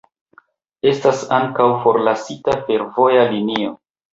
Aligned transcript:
Estas 0.91 1.21
ankaŭ 1.37 1.67
forlasita 1.83 2.59
fervoja 2.71 3.29
linio. 3.37 3.79